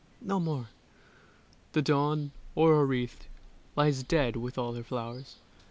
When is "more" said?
0.39-0.67